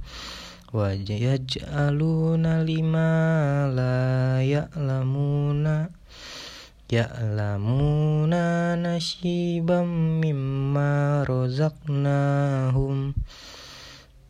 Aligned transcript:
Wa 0.75 0.91
yaj'aluna 0.91 2.67
lima 2.67 3.71
la 3.71 4.43
ya'lamuna 4.43 5.87
ya'lamuna 6.91 8.75
nasibam 8.75 10.19
mimma 10.19 11.23
razaqnahum. 11.31 13.15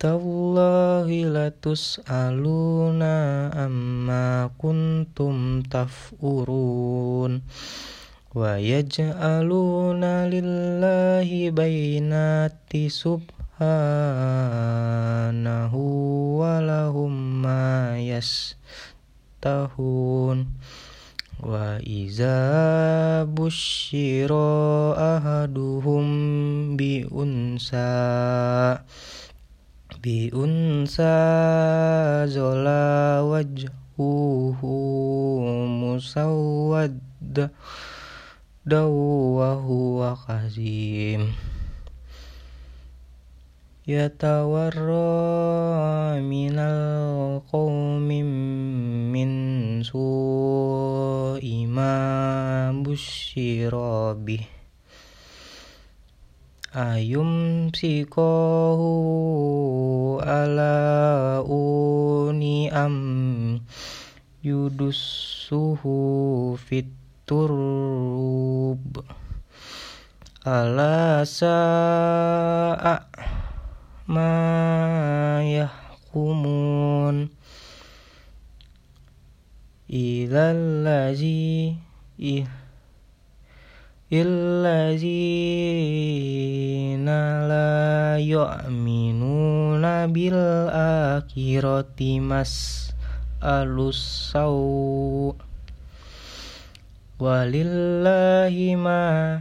Tallahi 0.00 1.28
latus'aluna 1.28 3.12
amma 3.52 4.48
kuntum 4.56 5.60
taf'urun. 5.68 7.44
Wa 8.32 8.56
yaj'aluna 8.56 10.24
lillahi 10.24 11.52
bainati 11.52 12.88
subhanahu 12.88 13.60
wa 16.40 16.64
lahum 16.64 17.44
ma 17.44 18.00
yastahun. 18.00 19.28
Wa 21.44 21.76
iza 21.84 23.28
bushiro 23.28 24.96
ahaduhum 24.96 26.08
bi 26.80 27.04
بأنثى 30.02 31.20
زلا 32.26 33.20
وجهه 33.20 34.60
مسود 35.82 37.00
دو 38.66 38.90
وهو 39.38 40.14
قديم 40.28 41.32
يتورى 43.88 45.00
من 46.20 46.58
القوم 46.58 48.08
من 49.12 49.30
سوء 49.82 51.44
ما 51.66 52.72
بشر 52.86 53.74
به. 54.12 54.59
Ayum 56.80 57.68
sikohu 57.76 58.88
ala 60.24 61.44
uni 61.44 62.72
am 62.72 63.60
yudussuhu 64.40 65.92
fiturub 66.56 68.00
ala 70.48 71.20
sa'a 71.28 73.04
ma 74.08 74.32
yahkumun 75.44 77.28
ilallazi 79.92 81.76
ih 82.16 82.59
illazina 84.10 85.46
la 87.46 88.18
yu'minuna 88.18 90.10
bil 90.10 90.66
akhirati 90.74 92.18
mas 92.18 92.90
alusaw 93.38 94.58
walillahi 97.22 98.74
ma 98.74 99.38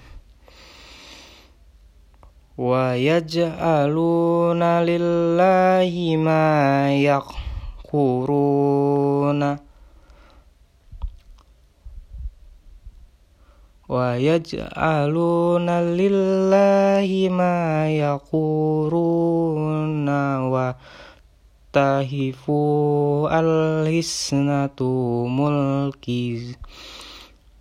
wa 2.56 2.96
yaj'aluna 2.96 4.80
wa 13.86 14.18
yaj'aluna 14.18 15.82
lillahi 15.94 17.30
ma 17.30 17.86
yaquruna 17.86 19.06
tahifu 21.76 23.28
alhisnatu 23.28 24.88
mulki 25.28 26.56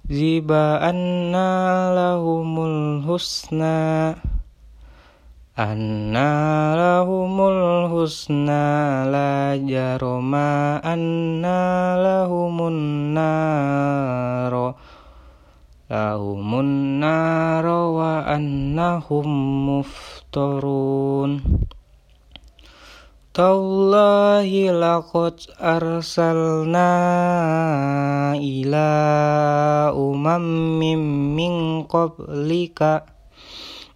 ziba 0.08 0.80
anna 0.80 1.92
lahumul 1.92 3.04
husna 3.04 4.16
anna 5.60 6.32
lahumul 6.80 7.92
husna 7.92 9.04
la 9.04 9.60
jaroma 9.60 10.80
anna 10.80 11.60
lahumun 12.00 13.12
naro 13.12 14.80
lahumun 15.86 16.98
naro 16.98 17.94
wa 18.02 18.26
annahum 18.26 19.30
muftarun 19.70 21.46
Tallahi 23.36 24.72
laqad 24.72 25.44
arsalna 25.60 26.88
ila 28.40 29.92
umamim 29.92 31.36
min 31.36 31.84
qablika. 31.84 33.04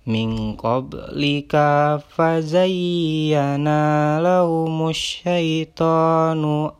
Min 0.04 0.60
qablika 0.60 2.04
fazayyana 2.04 3.80
lahumus 4.20 5.24
syaitanu 5.24 6.76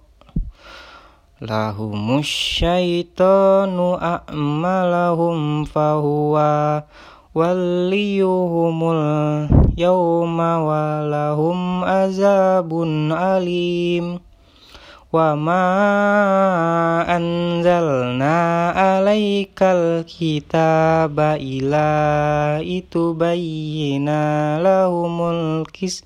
lahumus 1.40 2.28
syaitanu 2.60 3.96
a'malahum 3.96 5.64
fahuwa 5.64 6.84
waliyuhumul 7.32 9.08
yawma 9.80 10.60
walahum 10.60 11.88
azabun 11.88 13.16
alim. 13.16 14.20
Wa 15.10 15.34
ma 15.34 15.66
anzalna 17.08 18.70
alaikal 18.76 20.06
kitaba 20.06 21.40
ila 21.40 22.60
itu 22.62 23.18
bayyina 23.18 24.60
lahumul 24.62 25.66
kis 25.72 26.06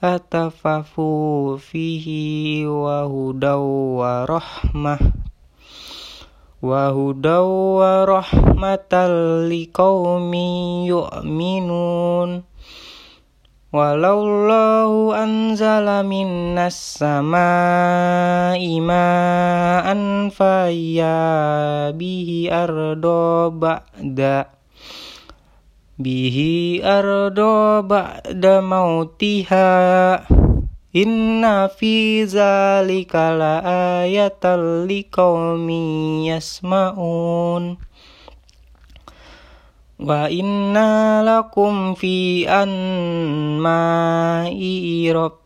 atafafu 0.00 1.60
fihi 1.60 2.64
wa 2.64 3.04
hudaw 3.04 3.64
wa 4.00 4.24
rahmah. 4.24 5.00
Wa 6.64 6.88
hudaw 6.88 7.48
wa 7.76 8.08
rahmatal 8.08 9.44
liqaumin 9.48 10.88
yu'minun. 10.88 12.48
Walaulahu 13.70 15.14
anzala 15.14 16.02
minas 16.02 16.98
samai 16.98 18.66
ma'an 18.82 20.32
fayya 20.34 21.92
bihi 21.94 22.50
ardo 22.50 23.54
ba'da 23.54 24.59
bihi 26.00 26.80
ardo 26.80 27.84
ba'da 27.84 28.64
mautiha. 28.64 30.24
Inna 30.90 31.70
fi 31.70 32.26
zalika 32.26 33.30
la 33.36 33.62
ayatan 34.02 34.90
liqaumin 34.90 36.26
yasma'un. 36.26 37.78
Wa 40.00 40.26
inna 40.32 41.20
lakum 41.22 41.94
fi 41.94 42.42
anma'i 42.48 43.52
rabb. 45.14 45.38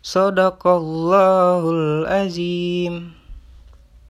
Sadaqallahul 0.00 2.08
azim 2.08 3.19